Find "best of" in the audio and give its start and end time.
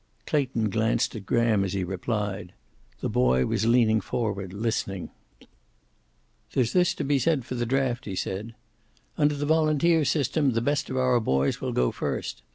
10.61-10.97